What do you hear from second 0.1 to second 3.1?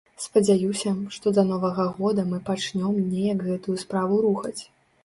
Спадзяюся, што да новага года мы пачнём